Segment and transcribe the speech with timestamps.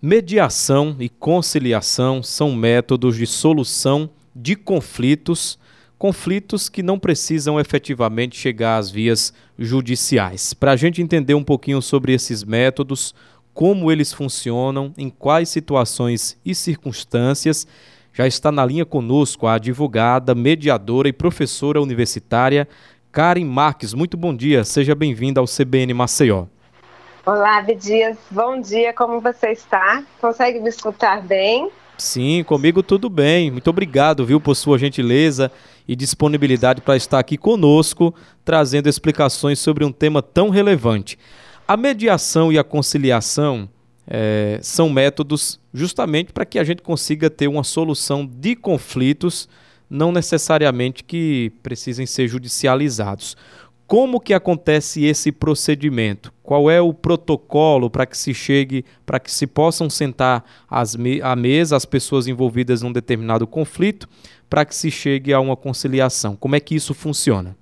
[0.00, 5.58] Mediação e conciliação são métodos de solução de conflitos,
[5.98, 10.54] conflitos que não precisam efetivamente chegar às vias judiciais.
[10.54, 13.12] Para a gente entender um pouquinho sobre esses métodos,
[13.52, 17.66] como eles funcionam, em quais situações e circunstâncias,
[18.12, 22.68] já está na linha conosco a advogada, mediadora e professora universitária
[23.10, 23.94] Karen Marques.
[23.94, 26.46] Muito bom dia, seja bem-vinda ao CBN Maceió.
[27.30, 28.16] Olá, Dias.
[28.30, 30.02] Bom dia, como você está?
[30.18, 31.70] Consegue me escutar bem?
[31.98, 33.50] Sim, comigo tudo bem.
[33.50, 35.52] Muito obrigado, viu, por sua gentileza
[35.86, 38.14] e disponibilidade para estar aqui conosco,
[38.46, 41.18] trazendo explicações sobre um tema tão relevante.
[41.66, 43.68] A mediação e a conciliação
[44.06, 49.46] é, são métodos justamente para que a gente consiga ter uma solução de conflitos,
[49.90, 53.36] não necessariamente que precisem ser judicializados.
[53.88, 56.30] Como que acontece esse procedimento?
[56.42, 61.22] Qual é o protocolo para que se chegue, para que se possam sentar às me
[61.22, 64.06] à mesa as pessoas envolvidas num determinado conflito,
[64.46, 66.36] para que se chegue a uma conciliação?
[66.36, 67.56] Como é que isso funciona?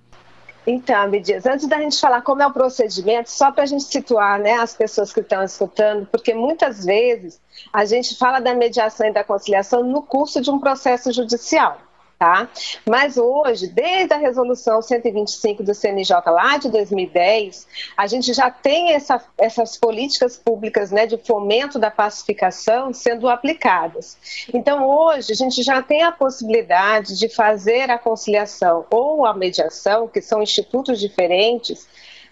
[0.67, 4.41] Então, Abidias, antes da gente falar como é o procedimento, só para a gente situar
[4.41, 7.41] né, as pessoas que estão escutando, porque muitas vezes
[7.73, 11.86] a gente fala da mediação e da conciliação no curso de um processo judicial
[12.19, 12.49] tá?
[12.89, 18.93] Mas hoje, desde a resolução 125 do CNJ lá de 2010, a gente já tem
[18.93, 24.17] essa, essas políticas públicas né, de fomento da pacificação sendo aplicadas.
[24.53, 30.09] Então, hoje, a gente já tem a possibilidade de fazer a conciliação ou a mediação,
[30.09, 31.87] que são institutos diferentes,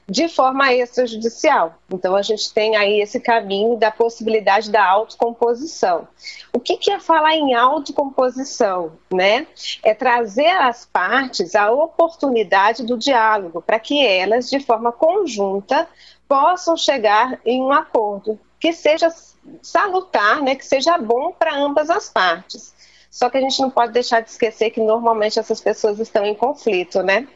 [0.08, 1.74] de forma extrajudicial.
[1.90, 6.06] Então, a gente tem aí esse caminho da possibilidade da autocomposição.
[6.52, 8.92] O que, que é falar em autocomposição?
[9.12, 9.46] Né?
[9.82, 15.88] É trazer às partes a oportunidade do diálogo, para que elas, de forma conjunta,
[16.28, 19.12] possam chegar em um acordo que seja
[19.60, 22.74] salutar, né, que seja bom para ambas as partes.
[23.10, 26.34] Só que a gente não pode deixar de esquecer que normalmente essas pessoas estão em
[26.34, 27.28] conflito, né?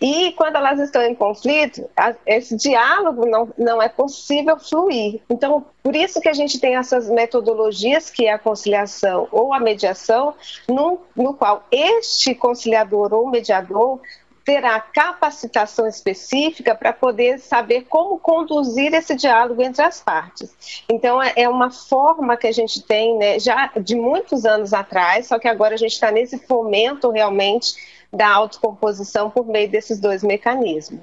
[0.00, 1.88] E quando elas estão em conflito,
[2.26, 5.20] esse diálogo não, não é possível fluir.
[5.28, 9.60] Então, por isso que a gente tem essas metodologias, que é a conciliação ou a
[9.60, 10.34] mediação,
[10.68, 14.00] no, no qual este conciliador ou mediador
[14.46, 20.84] terá capacitação específica para poder saber como conduzir esse diálogo entre as partes.
[20.88, 25.26] Então, é, é uma forma que a gente tem né, já de muitos anos atrás,
[25.26, 27.74] só que agora a gente está nesse fomento realmente
[28.12, 31.00] da autocomposição por meio desses dois mecanismos.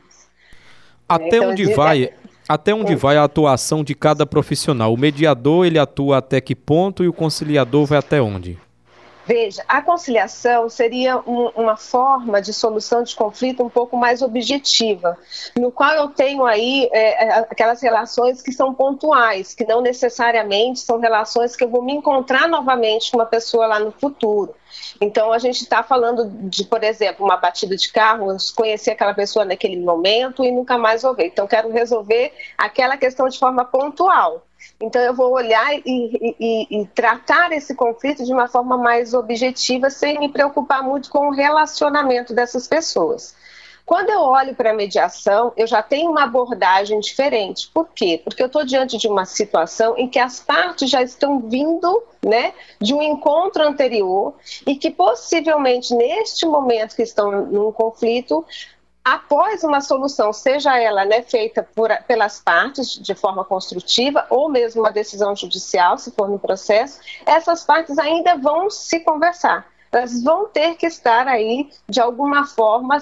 [1.07, 2.13] Até então, onde vai, é...
[2.47, 4.93] até onde vai a atuação de cada profissional?
[4.93, 8.57] O mediador ele atua até que ponto e o conciliador vai até onde?
[9.25, 15.17] Veja, a conciliação seria um, uma forma de solução de conflito um pouco mais objetiva,
[15.57, 20.79] no qual eu tenho aí é, é, aquelas relações que são pontuais, que não necessariamente
[20.79, 24.53] são relações que eu vou me encontrar novamente com uma pessoa lá no futuro.
[24.99, 29.13] Então, a gente está falando de, por exemplo, uma batida de carro, eu conheci aquela
[29.13, 31.27] pessoa naquele momento e nunca mais vou ver.
[31.27, 34.45] Então, quero resolver aquela questão de forma pontual.
[34.83, 39.89] Então, eu vou olhar e, e, e, tratar esse conflito de uma forma mais objetiva,
[39.89, 43.33] sem me preocupar muito com o relacionamento dessas pessoas.
[43.85, 47.69] Quando eu olho para a mediação, eu já tenho uma abordagem diferente.
[47.73, 48.19] Por quê?
[48.21, 52.53] Porque eu estou diante de uma situação em que as partes já estão vindo né,
[52.81, 54.33] de um encontro anterior
[54.67, 58.45] e que possivelmente neste momento que estão num conflito,
[59.03, 64.81] após uma solução, seja ela né, feita por, pelas partes de forma construtiva ou mesmo
[64.81, 69.67] uma decisão judicial, se for no processo, essas partes ainda vão se conversar.
[69.91, 72.97] Elas vão ter que estar aí, de alguma forma,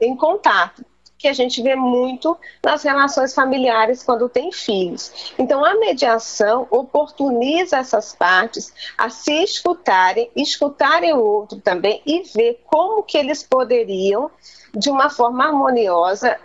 [0.00, 0.84] em contato
[1.20, 5.34] que a gente vê muito nas relações familiares quando tem filhos.
[5.38, 12.62] Então, a mediação oportuniza essas partes a se escutarem, escutarem o outro também e ver
[12.64, 14.30] como que eles poderiam
[14.74, 16.38] de uma forma harmoniosa,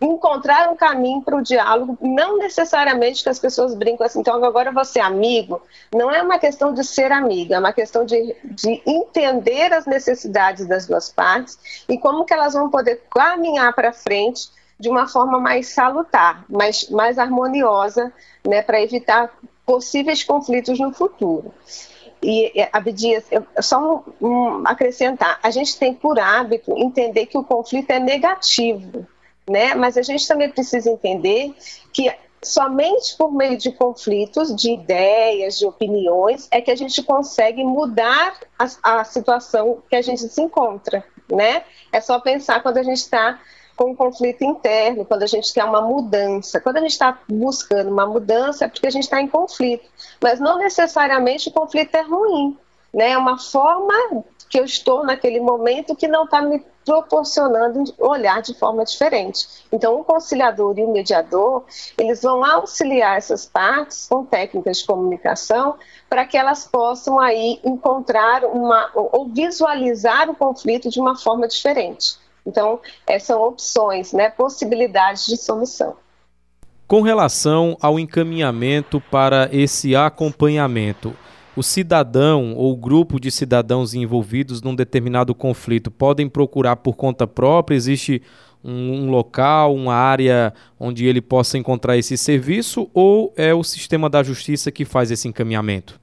[0.00, 4.72] encontrar um caminho para o diálogo, não necessariamente que as pessoas brincam assim, então agora
[4.72, 5.62] você é amigo,
[5.94, 10.66] não é uma questão de ser amiga, é uma questão de, de entender as necessidades
[10.66, 11.58] das duas partes
[11.88, 16.88] e como que elas vão poder caminhar para frente de uma forma mais salutar, mais,
[16.88, 18.12] mais harmoniosa,
[18.44, 19.30] né, para evitar
[19.64, 21.52] possíveis conflitos no futuro.
[22.22, 23.24] E, Abdias,
[23.62, 29.06] só um, um, acrescentar, a gente tem por hábito entender que o conflito é negativo,
[29.48, 29.74] né?
[29.74, 31.54] Mas a gente também precisa entender
[31.92, 37.62] que somente por meio de conflitos, de ideias, de opiniões, é que a gente consegue
[37.62, 41.64] mudar a, a situação que a gente se encontra, né?
[41.92, 43.38] É só pensar quando a gente está
[43.80, 46.60] com o conflito interno, quando a gente quer uma mudança.
[46.60, 49.88] Quando a gente está buscando uma mudança, é porque a gente está em conflito.
[50.22, 52.58] Mas não necessariamente o conflito é ruim.
[52.92, 53.12] Né?
[53.12, 58.52] É uma forma que eu estou naquele momento que não está me proporcionando olhar de
[58.52, 59.46] forma diferente.
[59.70, 61.64] Então, o conciliador e o mediador,
[61.96, 65.76] eles vão auxiliar essas partes com técnicas de comunicação
[66.08, 72.18] para que elas possam aí encontrar uma ou visualizar o conflito de uma forma diferente.
[72.44, 75.94] Então, essas são opções, né, possibilidades de solução.
[76.88, 81.14] Com relação ao encaminhamento para esse acompanhamento,
[81.56, 87.76] o cidadão ou grupo de cidadãos envolvidos num determinado conflito podem procurar por conta própria?
[87.76, 88.22] Existe
[88.64, 94.08] um, um, local, uma área onde ele possa encontrar esse serviço ou é o sistema
[94.08, 95.99] da justiça que faz esse encaminhamento?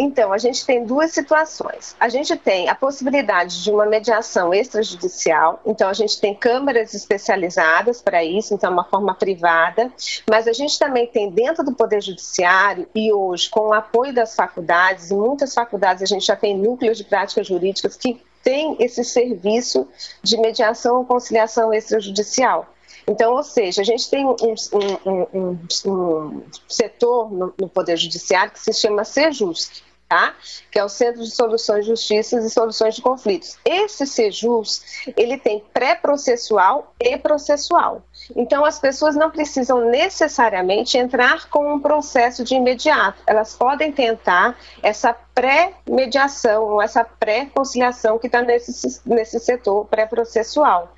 [0.00, 1.96] Então, a gente tem duas situações.
[1.98, 8.00] A gente tem a possibilidade de uma mediação extrajudicial, então a gente tem câmaras especializadas
[8.00, 9.92] para isso, então é uma forma privada,
[10.30, 14.36] mas a gente também tem dentro do Poder Judiciário e hoje, com o apoio das
[14.36, 19.88] faculdades, muitas faculdades a gente já tem núcleos de práticas jurídicas que têm esse serviço
[20.22, 22.72] de mediação ou conciliação extrajudicial.
[23.08, 28.52] Então, ou seja, a gente tem um, um, um, um setor no, no, Poder Judiciário
[28.52, 30.34] que se chama SEJUSC, tá?
[30.70, 33.58] que é o Centro de Soluções de Justiça e Soluções de Conflitos.
[33.64, 34.82] Esse SEJUS,
[35.16, 38.02] ele tem pré-processual e processual.
[38.34, 43.22] Então, as pessoas não precisam necessariamente entrar com um processo de imediato.
[43.26, 50.92] Elas podem tentar essa pré-mediação ou essa pré-conciliação que está nesse, nesse setor pré-processual.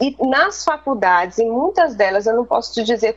[0.00, 3.16] E nas faculdades, em muitas delas, eu não posso te dizer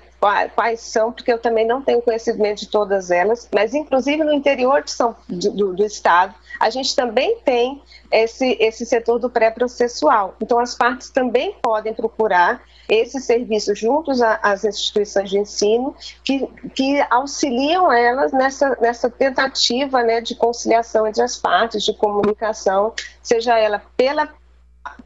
[0.54, 4.84] quais são, porque eu também não tenho conhecimento de todas elas, mas inclusive no interior
[4.86, 7.82] São, do, do estado, a gente também tem
[8.12, 10.36] esse, esse setor do pré-processual.
[10.42, 17.02] Então, as partes também podem procurar esses serviços juntos às instituições de ensino que, que
[17.10, 23.82] auxiliam elas nessa, nessa tentativa né, de conciliação entre as partes, de comunicação, seja ela
[23.96, 24.28] pela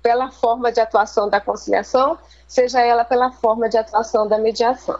[0.01, 4.99] pela forma de atuação da conciliação, seja ela pela forma de atuação da mediação.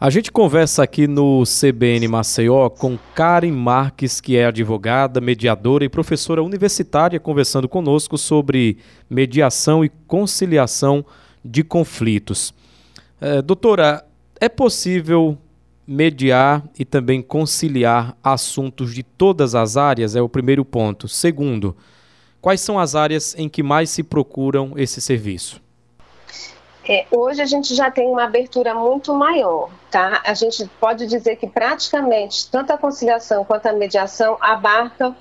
[0.00, 5.90] A gente conversa aqui no CBN Maceió com Karen Marques, que é advogada, mediadora e
[5.90, 8.78] professora universitária, conversando conosco sobre
[9.10, 11.04] mediação e conciliação
[11.44, 12.54] de conflitos.
[13.20, 14.02] É, doutora,
[14.40, 15.36] é possível
[15.86, 20.16] mediar e também conciliar assuntos de todas as áreas?
[20.16, 21.08] É o primeiro ponto.
[21.08, 21.76] Segundo,
[22.40, 25.60] Quais são as áreas em que mais se procuram esse serviço?
[26.88, 30.22] É, hoje a gente já tem uma abertura muito maior, tá?
[30.24, 35.14] A gente pode dizer que praticamente tanto a conciliação quanto a mediação abarcam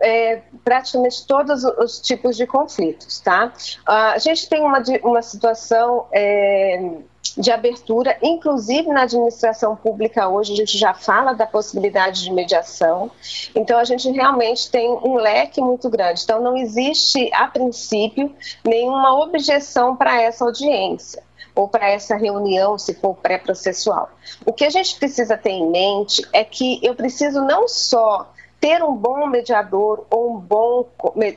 [0.00, 3.52] é, praticamente todos os tipos de conflitos, tá?
[3.86, 6.98] a gente tem uma, uma situação é,
[7.36, 13.10] de abertura, inclusive na administração pública hoje a gente já fala da possibilidade de mediação,
[13.54, 16.22] então a gente realmente tem um leque muito grande.
[16.24, 18.34] Então não existe, a princípio,
[18.64, 21.22] nenhuma objeção para essa audiência
[21.54, 24.10] ou para essa reunião, se for pré-processual.
[24.44, 28.30] O que a gente precisa ter em mente é que eu preciso não só
[28.60, 30.88] ter um bom mediador ou um bom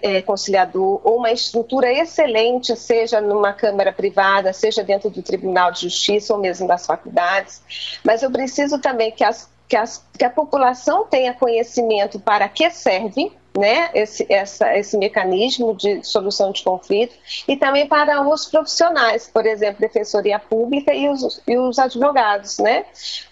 [0.02, 5.82] é, conciliador ou uma estrutura excelente, seja numa Câmara privada, seja dentro do Tribunal de
[5.82, 7.62] Justiça ou mesmo das faculdades,
[8.04, 12.70] mas eu preciso também que, as, que, as, que a população tenha conhecimento para que
[12.70, 17.14] serve né, esse, essa, esse mecanismo de solução de conflito
[17.48, 22.86] e também para os profissionais, por exemplo, defensoria pública e os, e os advogados, né?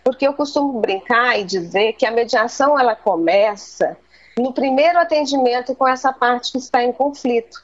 [0.04, 3.98] Porque eu costumo brincar e dizer que a mediação ela começa
[4.38, 7.64] no primeiro atendimento com essa parte que está em conflito.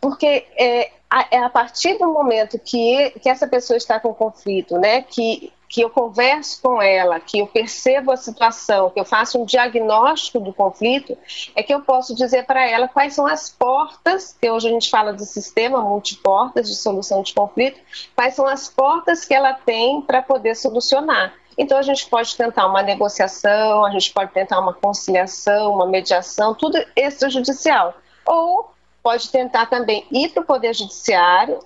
[0.00, 0.90] Porque é,
[1.30, 5.80] é a partir do momento que, que essa pessoa está com conflito, né, que que
[5.82, 10.52] eu converso com ela, que eu percebo a situação, que eu faço um diagnóstico do
[10.52, 11.16] conflito,
[11.54, 14.90] é que eu posso dizer para ela quais são as portas, que hoje a gente
[14.90, 17.80] fala do sistema multiportas de solução de conflito,
[18.16, 21.34] quais são as portas que ela tem para poder solucionar.
[21.56, 26.52] Então a gente pode tentar uma negociação, a gente pode tentar uma conciliação, uma mediação,
[26.52, 27.94] tudo extrajudicial.
[28.26, 28.69] Ou
[29.02, 31.58] pode tentar também ir para o Poder Judiciário,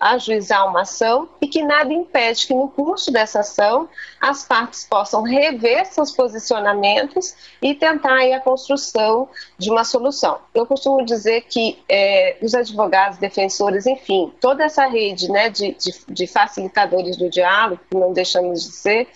[0.00, 3.88] ajuizar uma ação e que nada impede que no curso dessa ação
[4.20, 10.38] as partes possam rever seus posicionamentos e tentar aí, a construção de uma solução.
[10.54, 15.94] Eu costumo dizer que é, os advogados, defensores, enfim, toda essa rede né, de, de,
[16.08, 19.08] de facilitadores do diálogo, que não deixamos de ser,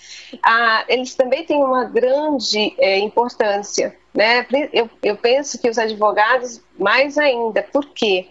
[0.42, 4.47] a, eles também têm uma grande é, importância né?
[4.73, 8.28] Eu, eu penso que os advogados, mais ainda, por quê?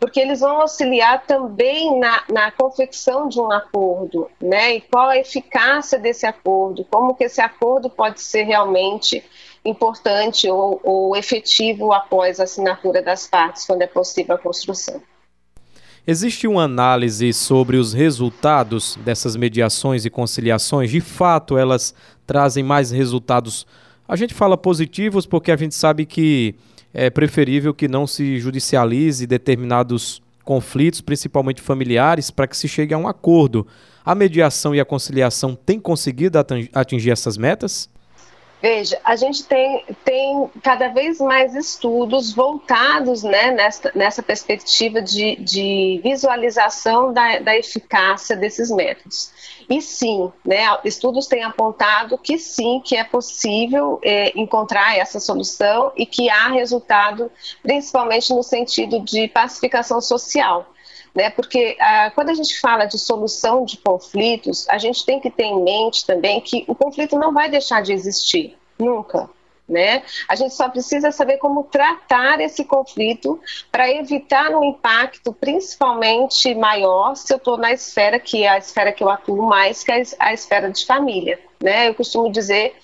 [0.00, 4.76] porque eles vão auxiliar também na, na confecção de um acordo, né?
[4.76, 9.22] E qual a eficácia desse acordo, como que esse acordo pode ser realmente
[9.64, 15.02] importante ou, ou efetivo após a assinatura das partes, quando é possível a construção.
[16.06, 20.88] Existe uma análise sobre os resultados dessas mediações e conciliações?
[20.88, 21.92] De fato, elas
[22.24, 23.66] trazem mais resultados?
[24.08, 26.54] A gente fala positivos porque a gente sabe que
[26.94, 32.98] é preferível que não se judicialize determinados conflitos, principalmente familiares, para que se chegue a
[32.98, 33.66] um acordo.
[34.04, 36.38] A mediação e a conciliação têm conseguido
[36.72, 37.90] atingir essas metas?
[38.68, 45.36] Veja, a gente tem, tem cada vez mais estudos voltados né, nessa, nessa perspectiva de,
[45.36, 49.30] de visualização da, da eficácia desses métodos.
[49.70, 55.92] E sim, né, estudos têm apontado que sim, que é possível é, encontrar essa solução
[55.96, 57.30] e que há resultado,
[57.62, 60.66] principalmente no sentido de pacificação social
[61.16, 61.30] né?
[61.30, 65.44] Porque ah, quando a gente fala de solução de conflitos, a gente tem que ter
[65.44, 69.30] em mente também que o conflito não vai deixar de existir, nunca.
[69.66, 70.04] Né?
[70.28, 73.40] A gente só precisa saber como tratar esse conflito
[73.72, 78.92] para evitar um impacto principalmente maior se eu estou na esfera que é a esfera
[78.92, 81.40] que eu atuo mais, que é a esfera de família.
[81.60, 81.88] Né?
[81.88, 82.76] Eu costumo dizer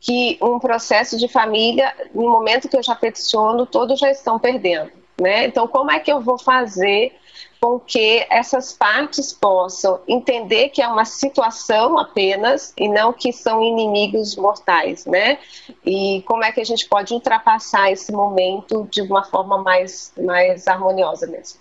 [0.00, 4.90] que um processo de família, no momento que eu já peticiono, todos já estão perdendo.
[5.20, 5.44] Né?
[5.44, 7.12] Então, como é que eu vou fazer
[7.60, 13.62] com que essas partes possam entender que é uma situação apenas e não que são
[13.62, 15.38] inimigos mortais, né?
[15.84, 20.66] E como é que a gente pode ultrapassar esse momento de uma forma mais, mais
[20.66, 21.60] harmoniosa mesmo.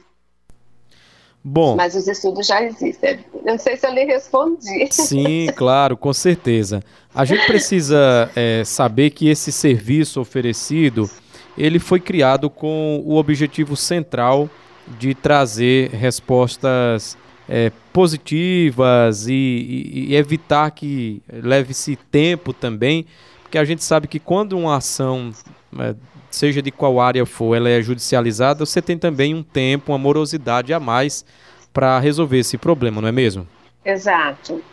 [1.43, 1.75] Bom.
[1.75, 3.19] Mas os estudos já existem.
[3.43, 4.87] Não sei se eu lhe respondi.
[4.91, 6.81] Sim, claro, com certeza.
[7.13, 11.09] A gente precisa é, saber que esse serviço oferecido
[11.57, 14.49] ele foi criado com o objetivo central
[14.97, 17.17] de trazer respostas
[17.47, 23.05] é, positivas e, e, e, evitar que leve-se tempo também,
[23.41, 25.31] porque a gente sabe que quando uma ação,
[25.79, 25.95] é,
[26.29, 30.73] seja de qual área for, ela é judicializada, você tem também um tempo, uma morosidade
[30.73, 31.25] a mais
[31.73, 33.47] para resolver esse problema, não é mesmo?
[33.89, 34.63] Exato.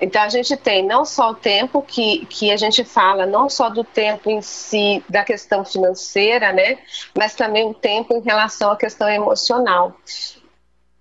[0.00, 3.68] Então a gente tem não só o tempo que, que a gente fala, não só
[3.68, 6.78] do tempo em si, da questão financeira, né?
[7.16, 9.96] Mas também o tempo em relação à questão emocional.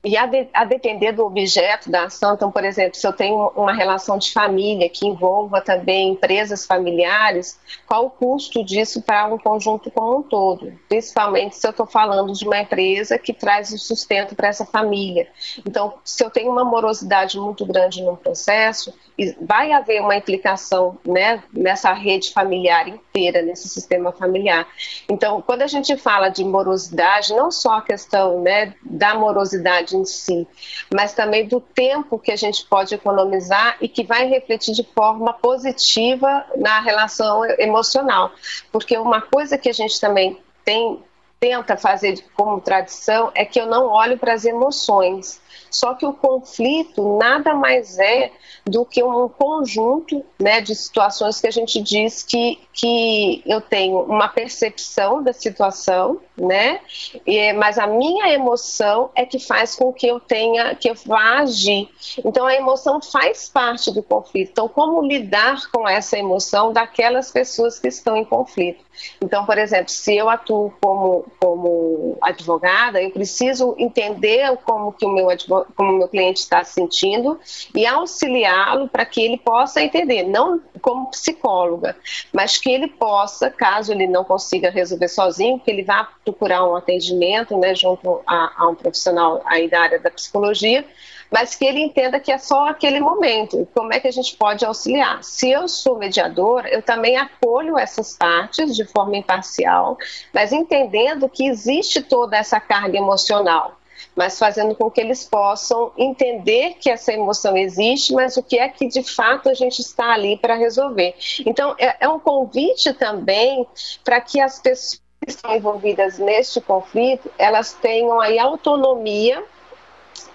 [0.05, 3.53] E a, de, a, depender do objeto da ação, então, por exemplo, se eu tenho
[3.55, 7.57] uma relação de família que envolva também empresas familiares,
[7.87, 10.73] qual o custo disso para um conjunto como um todo?
[10.89, 15.29] Principalmente se eu estou falando de uma empresa que traz o sustento para essa família.
[15.65, 18.93] Então, se eu tenho uma morosidade muito grande no processo,
[19.39, 24.67] vai haver uma implicação né, nessa rede familiar inteira, nesse sistema familiar.
[25.07, 30.05] Então, quando a gente fala de morosidade, não só a questão né, da morosidade em
[30.05, 30.47] si,
[30.93, 35.33] mas também do tempo que a gente pode economizar e que vai refletir de forma
[35.33, 38.31] positiva na relação emocional.
[38.71, 40.99] Porque uma coisa que a gente também tem
[41.43, 45.41] tenta fazer como tradição é que eu não olho para as emoções.
[45.69, 48.31] Só que o conflito nada mais é
[48.65, 53.99] do que um conjunto né, de situações que a gente diz que, que eu tenho
[54.01, 56.79] uma percepção da situação, né?
[57.25, 61.39] E, mas a minha emoção é que faz com que eu tenha, que eu vá
[61.39, 61.89] agir.
[62.23, 64.51] Então a emoção faz parte do conflito.
[64.51, 68.83] Então, como lidar com essa emoção daquelas pessoas que estão em conflito?
[69.21, 75.11] Então, por exemplo, se eu atuo como, como advogada, eu preciso entender como que o
[75.11, 77.39] meu, como o meu cliente está se sentindo
[77.75, 81.95] e auxiliá-lo para que ele possa entender, não como psicóloga,
[82.31, 86.75] mas que ele possa, caso ele não consiga resolver sozinho, que ele vá procurar um
[86.75, 90.85] atendimento, né, junto a, a um profissional aí da área da psicologia,
[91.33, 93.67] mas que ele entenda que é só aquele momento.
[93.73, 95.23] Como é que a gente pode auxiliar?
[95.23, 99.97] Se eu sou mediadora, eu também acolho essas partes de forma imparcial,
[100.31, 103.79] mas entendendo que existe toda essa carga emocional
[104.15, 108.69] mas fazendo com que eles possam entender que essa emoção existe, mas o que é
[108.69, 111.15] que de fato a gente está ali para resolver.
[111.45, 113.65] Então, é, é um convite também
[114.03, 119.43] para que as pessoas que estão envolvidas neste conflito, elas tenham aí autonomia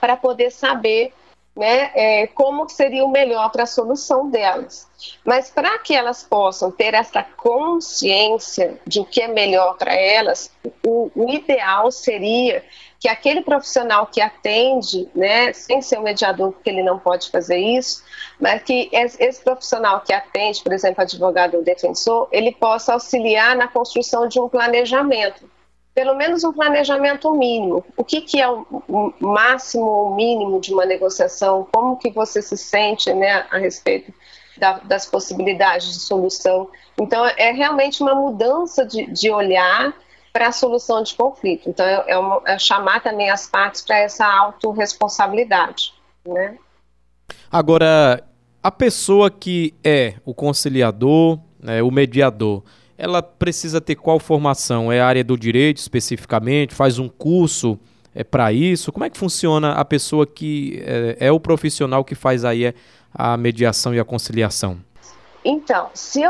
[0.01, 1.13] para poder saber
[1.59, 4.87] né, é, como seria o melhor para a solução delas.
[5.25, 10.53] Mas para que elas possam ter essa consciência de o que é melhor para elas,
[10.87, 12.65] o, o, ideal seria
[13.01, 17.59] que aquele profissional que atende, né, sem ser um mediador, porque ele não pode fazer
[17.59, 18.05] isso,
[18.39, 23.67] mas que esse profissional que atende, por exemplo, advogado ou defensor, ele possa auxiliar na
[23.67, 25.58] construção de um planejamento
[25.99, 27.85] pelo menos um planejamento mínimo.
[27.97, 31.67] O que, que é o máximo ou mínimo de uma negociação?
[31.73, 34.15] Como que você se sente né, a respeito
[34.57, 36.71] da, das possibilidades de solução?
[37.01, 39.93] Então, é realmente uma mudança de, de olhar
[40.33, 41.69] para a solução de conflito.
[41.69, 45.95] Então, é, é, uma, é chamar também as partes para essa autorresponsabilidade.
[46.25, 46.57] Né?
[47.51, 48.23] Agora,
[48.63, 52.63] a pessoa que é o conciliador, né, o mediador,
[52.99, 54.91] ela precisa ter qual formação?
[54.91, 56.75] É a área do direito especificamente?
[56.75, 57.79] Faz um curso
[58.13, 58.91] é, para isso?
[58.91, 62.75] Como é que funciona a pessoa que é, é o profissional que faz aí é,
[63.15, 64.81] a mediação e a conciliação?
[65.45, 66.21] Então, se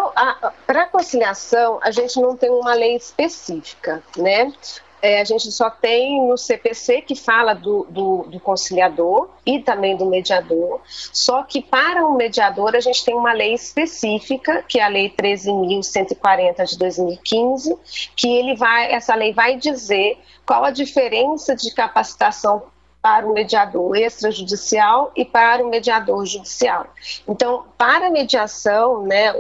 [0.67, 4.53] para conciliação a gente não tem uma lei específica, né?
[5.01, 9.97] É, a gente só tem no CPC que fala do, do, do, conciliador e também
[9.97, 14.83] do mediador, só que para o mediador a gente tem uma lei específica, que é
[14.83, 17.77] a Lei 13.140 de 2015,
[18.17, 22.65] que ele vai, essa lei vai dizer qual a diferença de capacitação
[23.01, 26.87] para o mediador extrajudicial e para o mediador judicial.
[27.27, 29.33] Então, para a mediação, né,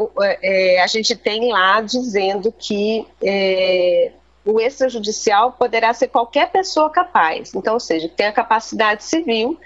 [0.42, 4.12] é, a gente tem lá dizendo que é,
[4.50, 9.60] o extrajudicial poderá ser qualquer pessoa capaz, então, ou seja, que tenha capacidade civil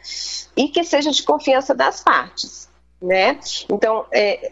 [0.56, 2.68] e que seja de confiança das partes,
[3.00, 3.38] né?
[3.70, 4.50] Então, é,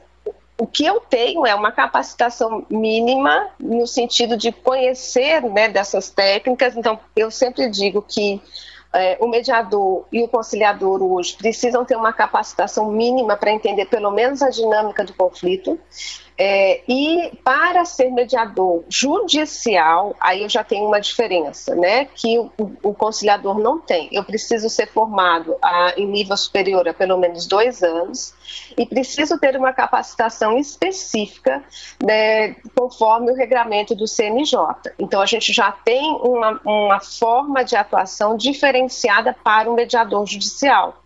[0.56, 6.76] o que eu tenho é uma capacitação mínima no sentido de conhecer né, dessas técnicas.
[6.76, 8.40] Então, eu sempre digo que
[8.92, 14.11] é, o mediador e o conciliador hoje precisam ter uma capacitação mínima para entender pelo
[14.11, 15.78] menos a dinâmica do conflito.
[16.37, 22.06] É, e para ser mediador judicial, aí eu já tenho uma diferença, né?
[22.06, 22.50] Que o,
[22.82, 24.09] o conciliador não tem.
[24.11, 28.35] Eu preciso ser formado a, em nível superior há pelo menos dois anos
[28.76, 31.62] e preciso ter uma capacitação específica,
[32.02, 34.59] né, conforme o regramento do CNJ.
[34.99, 41.02] Então a gente já tem uma, uma forma de atuação diferenciada para o mediador judicial.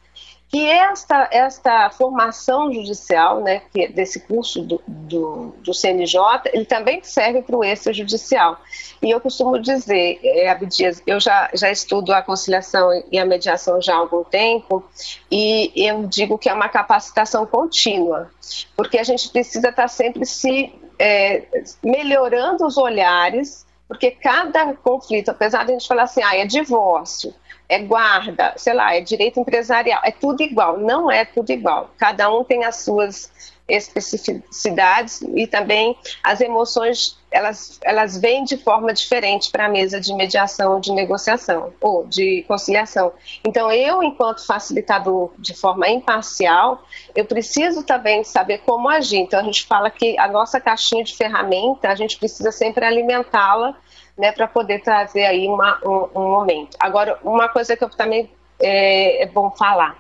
[0.52, 6.20] E esta, esta formação judicial, né, que é desse curso do, do, do CNJ,
[6.52, 8.60] ele também serve para o extrajudicial.
[9.02, 13.82] E eu costumo dizer, é, Abdias, eu já, já estudo a conciliação e a mediação
[13.82, 14.84] já há algum tempo,
[15.28, 18.30] e eu digo que é uma capacitação contínua,
[18.76, 21.42] porque a gente precisa estar sempre se é,
[21.82, 27.34] melhorando os olhares, porque cada conflito, apesar de a gente falar assim, ah, é divórcio,
[27.68, 30.78] é guarda, sei lá, é direito empresarial, é tudo igual.
[30.78, 31.90] Não é tudo igual.
[31.98, 33.32] Cada um tem as suas
[33.66, 40.14] especificidades e também as emoções elas, elas vêm de forma diferente para a mesa de
[40.14, 43.12] mediação, de negociação ou de conciliação.
[43.44, 49.18] Então, eu, enquanto facilitador de forma imparcial, eu preciso também saber como agir.
[49.18, 53.74] Então, a gente fala que a nossa caixinha de ferramenta, a gente precisa sempre alimentá-la
[54.16, 56.76] né, para poder trazer aí uma, um, um, momento.
[56.78, 59.96] Agora, uma coisa que eu também é, é bom falar.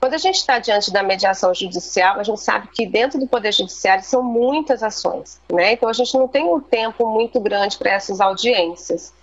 [0.00, 3.52] Quando a gente está diante da mediação judicial, a gente sabe que dentro do Poder
[3.52, 5.72] Judiciário são muitas ações, né?
[5.72, 9.14] Então a gente não tem um tempo muito grande para essas audiências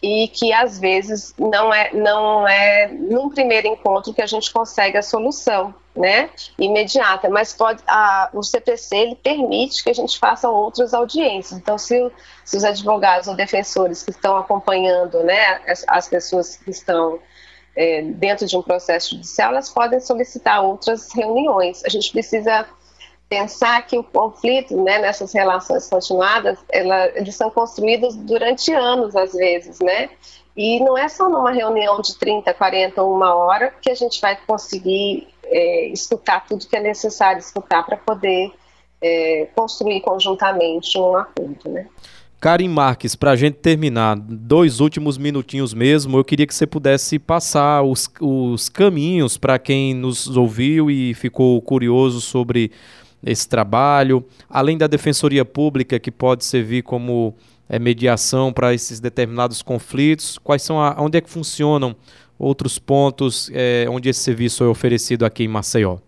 [0.00, 4.96] e que às vezes não é não é num primeiro encontro que a gente consegue
[4.96, 10.48] a solução, né, imediata, mas pode a, o CPC ele permite que a gente faça
[10.48, 11.58] outras audiências.
[11.58, 12.10] Então, se,
[12.44, 17.18] se os advogados ou defensores que estão acompanhando, né, as, as pessoas que estão
[17.74, 21.84] é, dentro de um processo judicial, elas podem solicitar outras reuniões.
[21.84, 22.64] A gente precisa
[23.28, 29.32] pensar que o conflito, né, nessas relações continuadas, ela, eles são construídos durante anos, às
[29.32, 30.08] vezes, né?
[30.56, 34.20] E não é só numa reunião de 30, 40 ou uma hora que a gente
[34.20, 38.52] vai conseguir é, escutar tudo que é necessário escutar para poder
[39.00, 41.86] é, construir conjuntamente um acordo, né?
[42.40, 47.18] Karim Marques, para a gente terminar, dois últimos minutinhos mesmo, eu queria que você pudesse
[47.18, 52.70] passar os, os caminhos para quem nos ouviu e ficou curioso sobre
[53.24, 57.34] esse trabalho, além da Defensoria Pública, que pode servir como
[57.68, 61.96] é, mediação para esses determinados conflitos, quais são a, onde é que funcionam
[62.38, 65.98] outros pontos é, onde esse serviço é oferecido aqui em Maceió?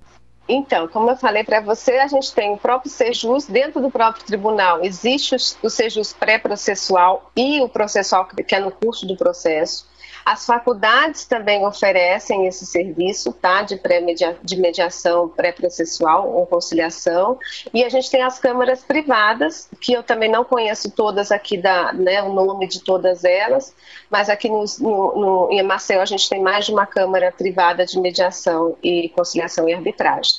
[0.48, 4.24] Então, como eu falei para você, a gente tem o próprio Sejus dentro do próprio
[4.24, 4.84] tribunal.
[4.84, 9.86] Existe o Sejus pré-processual e o processual, que é no curso do processo.
[10.24, 17.38] As faculdades também oferecem esse serviço tá, de, pré -media, de mediação pré-processual ou conciliação.
[17.72, 21.92] E a gente tem as câmaras privadas, que eu também não conheço todas aqui, da,
[21.92, 23.74] né, o nome de todas elas,
[24.10, 27.84] mas aqui no, no, no, em Maceió a gente tem mais de uma câmara privada
[27.86, 30.34] de mediação e conciliação e arbitragem.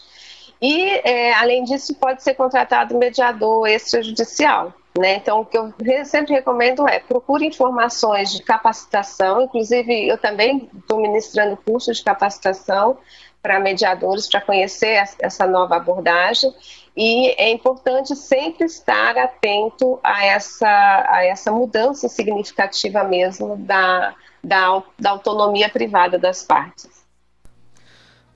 [0.61, 4.73] E, é, além disso, pode ser contratado mediador extrajudicial.
[4.97, 5.15] Né?
[5.15, 5.73] Então, o que eu
[6.03, 12.97] sempre recomendo é procure informações de capacitação, inclusive eu também estou ministrando cursos de capacitação
[13.41, 16.53] para mediadores para conhecer essa nova abordagem
[16.95, 24.83] e é importante sempre estar atento a essa, a essa mudança significativa mesmo da, da,
[24.99, 26.89] da autonomia privada das partes.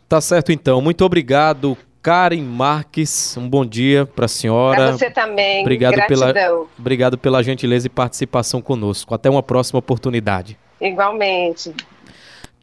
[0.08, 0.82] Tá certo então.
[0.82, 3.36] Muito obrigado, Karen Marques.
[3.36, 4.78] Um bom dia para a senhora.
[4.78, 5.62] Para você também.
[5.62, 6.32] Obrigado Gratidão.
[6.34, 9.16] pela, obrigado pela gentileza e participação conosco.
[9.16, 10.56] Até uma próxima oportunidade.
[10.80, 11.74] Igualmente.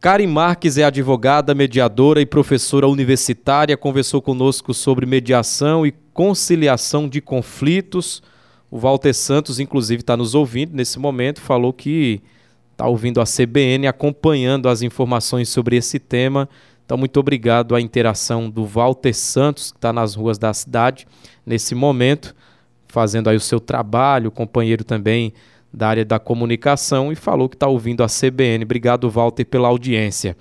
[0.00, 3.76] Karen Marques é advogada, mediadora e professora universitária.
[3.76, 8.22] Conversou conosco sobre mediação e conciliação de conflitos.
[8.70, 12.22] O Walter Santos, inclusive, está nos ouvindo nesse momento, falou que
[12.70, 16.48] está ouvindo a CBN, acompanhando as informações sobre esse tema.
[16.84, 21.06] Então, muito obrigado à interação do Walter Santos, que está nas ruas da cidade
[21.44, 22.34] nesse momento,
[22.86, 25.32] fazendo aí o seu trabalho, companheiro também
[25.72, 28.64] da área da comunicação e falou que está ouvindo a CBN.
[28.64, 30.36] Obrigado, Walter, pela audiência.